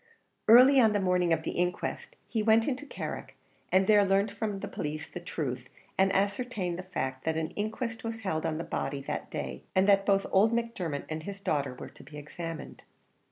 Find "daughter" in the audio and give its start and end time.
11.39-11.75